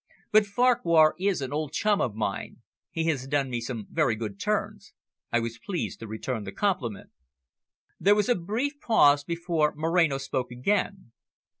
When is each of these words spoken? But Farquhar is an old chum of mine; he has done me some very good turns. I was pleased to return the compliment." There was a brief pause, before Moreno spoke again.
But 0.31 0.47
Farquhar 0.47 1.13
is 1.19 1.43
an 1.43 1.53
old 1.53 1.73
chum 1.73 2.01
of 2.01 2.15
mine; 2.15 2.63
he 2.89 3.03
has 3.05 3.27
done 3.27 3.51
me 3.51 3.61
some 3.61 3.85
very 3.91 4.15
good 4.15 4.39
turns. 4.39 4.93
I 5.31 5.39
was 5.39 5.59
pleased 5.59 5.99
to 5.99 6.07
return 6.07 6.43
the 6.43 6.51
compliment." 6.51 7.11
There 7.99 8.15
was 8.15 8.27
a 8.27 8.33
brief 8.33 8.79
pause, 8.79 9.23
before 9.23 9.75
Moreno 9.75 10.17
spoke 10.17 10.49
again. 10.49 11.11